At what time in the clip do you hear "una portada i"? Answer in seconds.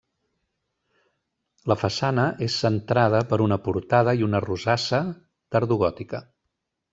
3.45-4.27